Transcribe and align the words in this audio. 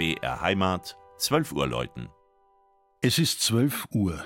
BR 0.00 0.40
Heimat, 0.40 0.96
12 1.18 1.52
Uhr 1.52 1.66
läuten. 1.66 2.08
Es 3.02 3.18
ist 3.18 3.42
12 3.42 3.84
Uhr. 3.92 4.24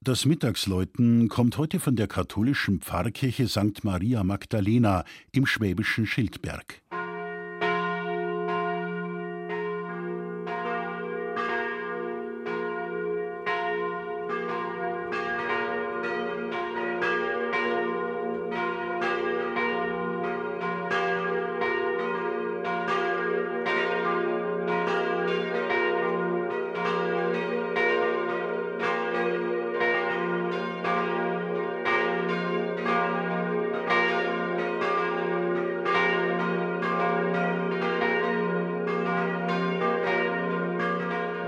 Das 0.00 0.24
Mittagsläuten 0.24 1.28
kommt 1.28 1.58
heute 1.58 1.80
von 1.80 1.96
der 1.96 2.06
katholischen 2.06 2.80
Pfarrkirche 2.80 3.46
St. 3.46 3.84
Maria 3.84 4.24
Magdalena 4.24 5.04
im 5.32 5.44
schwäbischen 5.44 6.06
Schildberg. 6.06 6.80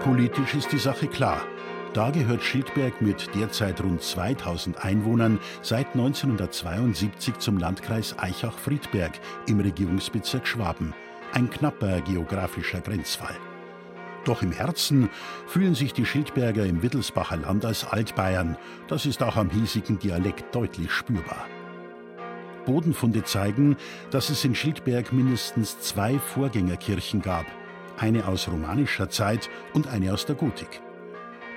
Politisch 0.02 0.54
ist 0.54 0.70
die 0.70 0.78
Sache 0.78 1.08
klar. 1.08 1.42
Da 1.92 2.10
gehört 2.10 2.42
Schildberg 2.42 3.02
mit 3.02 3.34
derzeit 3.34 3.82
rund 3.82 4.00
2000 4.00 4.84
Einwohnern 4.84 5.40
seit 5.60 5.88
1972 5.88 7.38
zum 7.38 7.58
Landkreis 7.58 8.16
Eichach-Friedberg 8.16 9.12
im 9.48 9.58
Regierungsbezirk 9.58 10.46
Schwaben. 10.46 10.94
Ein 11.32 11.50
knapper 11.50 12.00
geografischer 12.02 12.80
Grenzfall. 12.80 13.34
Doch 14.24 14.42
im 14.42 14.52
Herzen 14.52 15.10
fühlen 15.46 15.74
sich 15.74 15.92
die 15.94 16.06
Schildberger 16.06 16.64
im 16.64 16.83
Wittelsbacher 16.83 17.38
Land 17.38 17.64
als 17.64 17.84
Altbayern. 17.84 18.56
Das 18.86 19.05
ist 19.05 19.22
auch 19.22 19.36
am 19.36 19.50
hiesigen 19.50 19.98
Dialekt 19.98 20.55
deutlich 20.55 20.92
spürbar. 20.92 21.46
Bodenfunde 22.66 23.24
zeigen, 23.24 23.77
dass 24.10 24.30
es 24.30 24.44
in 24.44 24.55
Schildberg 24.55 25.12
mindestens 25.12 25.80
zwei 25.80 26.18
Vorgängerkirchen 26.20 27.20
gab– 27.20 27.46
eine 27.98 28.27
aus 28.27 28.48
romanischer 28.48 29.10
Zeit 29.10 29.50
und 29.74 29.88
eine 29.88 30.12
aus 30.12 30.27
der 30.27 30.36
Gotik. 30.36 30.80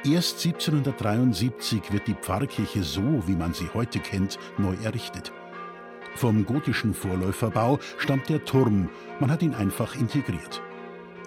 Erst 0.03 0.43
1773 0.45 1.91
wird 1.91 2.07
die 2.07 2.15
Pfarrkirche 2.15 2.81
so, 2.81 3.23
wie 3.27 3.35
man 3.35 3.53
sie 3.53 3.69
heute 3.73 3.99
kennt, 3.99 4.39
neu 4.57 4.75
errichtet. 4.83 5.31
Vom 6.15 6.45
gotischen 6.45 6.93
Vorläuferbau 6.93 7.79
stammt 7.97 8.27
der 8.27 8.43
Turm, 8.43 8.89
man 9.19 9.31
hat 9.31 9.43
ihn 9.43 9.53
einfach 9.53 9.95
integriert. 9.95 10.61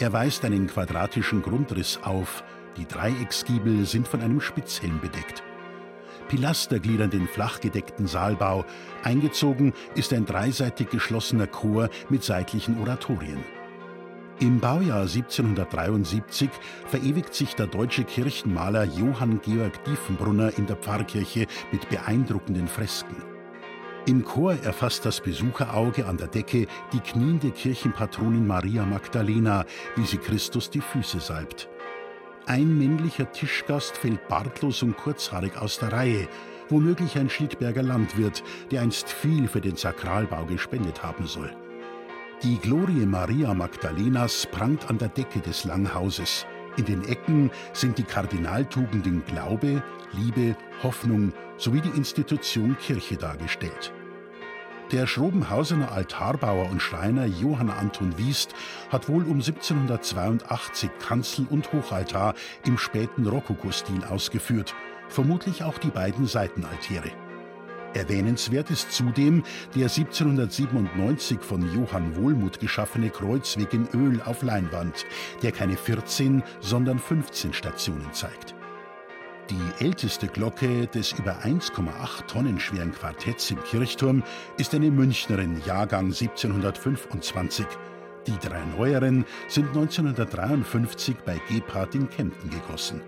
Er 0.01 0.13
weist 0.13 0.45
einen 0.45 0.67
quadratischen 0.67 1.41
Grundriss 1.41 2.01
auf, 2.03 2.43
die 2.77 2.87
Dreiecksgiebel 2.87 3.87
sind 3.87 4.09
von 4.09 4.21
einem 4.21 4.41
Spitzhelm 4.41 5.01
bedeckt. 5.01 5.45
Pilaster 6.29 6.81
gliedern 6.81 7.11
den 7.11 7.29
flachgedeckten 7.29 8.09
Saalbau, 8.09 8.65
eingezogen 9.05 9.73
ist 9.95 10.13
ein 10.13 10.27
dreiseitig 10.27 10.91
geschlossener 10.91 11.47
Chor 11.47 11.91
mit 12.09 12.25
seitlichen 12.25 12.81
Oratorien. 12.81 13.39
Im 14.41 14.59
Baujahr 14.59 15.03
1773 15.03 16.51
verewigt 16.87 17.35
sich 17.35 17.55
der 17.55 17.69
deutsche 17.69 18.03
Kirchenmaler 18.03 18.83
Johann 18.83 19.41
Georg 19.41 19.85
Diefenbrunner 19.85 20.59
in 20.59 20.67
der 20.67 20.75
Pfarrkirche 20.75 21.47
mit 21.71 21.89
beeindruckenden 21.89 22.67
Fresken. 22.67 23.15
Im 24.07 24.25
Chor 24.25 24.55
erfasst 24.65 25.07
das 25.07 25.21
Besucherauge 25.21 26.07
an 26.07 26.17
der 26.17 26.27
Decke 26.27 26.67
die 26.93 26.99
kniende 26.99 27.53
Kirchenpatronin 27.53 28.45
Maria 28.45 28.85
Magdalena, 28.85 29.65
wie 29.95 30.05
sie 30.05 30.19
Christus 30.19 30.69
die 30.69 30.81
Füße 30.81 31.21
salbt. 31.21 31.69
Ein 32.47 32.77
männlicher 32.77 33.31
Tischgast 33.31 33.97
fällt 33.97 34.27
bartlos 34.27 34.83
und 34.83 34.97
kurzhaarig 34.97 35.57
aus 35.57 35.79
der 35.79 35.93
Reihe, 35.93 36.29
womöglich 36.69 37.17
ein 37.17 37.31
Schildberger 37.31 37.85
Landwirt, 37.85 38.43
der 38.73 38.83
einst 38.83 39.09
viel 39.09 39.47
für 39.47 39.61
den 39.61 39.77
Sakralbau 39.77 40.45
gespendet 40.45 41.05
haben 41.05 41.27
soll. 41.27 41.55
Die 42.45 42.59
Glorie 42.59 43.07
Maria 43.07 43.55
Magdalenas 43.55 44.47
prangt 44.53 44.91
an 44.91 44.99
der 44.99 45.09
Decke 45.09 45.41
des 45.41 45.65
Langhauses. 45.65 46.45
In 46.77 46.85
den 46.85 47.03
Ecken 47.09 47.51
sind 47.73 47.97
die 47.97 48.03
Kardinaltugenden 48.03 49.25
Glaube, 49.25 49.83
Liebe, 50.13 50.55
Hoffnung 50.83 51.33
sowie 51.57 51.81
die 51.81 51.97
Institution 51.97 52.77
Kirche 52.77 53.17
dargestellt. 53.17 53.95
Der 54.93 55.07
Schrobenhausener 55.07 55.91
Altarbauer 55.93 56.69
und 56.69 56.83
Schreiner 56.83 57.25
Johann 57.25 57.71
Anton 57.71 58.19
Wiest 58.19 58.55
hat 58.91 59.09
wohl 59.09 59.23
um 59.23 59.41
1782 59.41 60.91
Kanzel 60.99 61.47
und 61.49 61.73
Hochaltar 61.73 62.35
im 62.67 62.77
späten 62.77 63.27
Rokokostil 63.27 64.05
ausgeführt, 64.05 64.75
vermutlich 65.09 65.65
auch 65.65 65.79
die 65.79 65.91
beiden 65.91 66.27
Seitenaltäre. 66.27 67.11
Erwähnenswert 67.95 68.71
ist 68.71 68.93
zudem 68.93 69.45
der 69.75 69.89
1797 69.89 71.41
von 71.41 71.63
Johann 71.75 72.17
Wohlmuth 72.17 72.61
geschaffene 72.61 73.11
Kreuzweg 73.11 73.73
in 73.73 73.89
Öl 73.95 74.21
auf 74.25 74.43
Leinwand, 74.43 75.07
der 75.43 75.53
keine 75.53 75.77
14, 75.77 76.43
sondern 76.61 76.99
15 76.99 77.53
Stationen 77.53 78.13
zeigt. 78.13 78.55
Die 79.51 79.85
älteste 79.85 80.27
Glocke 80.27 80.87
des 80.87 81.13
über 81.13 81.45
1,8 81.45 82.27
Tonnen 82.27 82.59
schweren 82.59 82.93
Quartetts 82.93 83.51
im 83.51 83.63
Kirchturm 83.63 84.23
ist 84.57 84.75
eine 84.75 84.91
Münchnerin, 84.91 85.61
Jahrgang 85.67 86.07
1725. 86.07 87.67
Die 88.27 88.39
drei 88.39 88.65
neueren 88.77 89.27
sind 89.49 89.69
1953 89.69 91.17
bei 91.27 91.39
Gebhardt 91.51 91.95
in 91.95 92.09
Kempten 92.09 92.49
gegossen. 92.49 93.03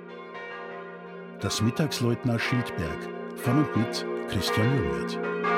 Das 1.41 1.63
Mittagsleutner 1.63 2.39
Schildberg 2.39 2.99
von 3.37 3.65
und 3.65 3.77
mit 3.77 4.16
Christian 4.29 4.67
Ljungert. 4.77 5.56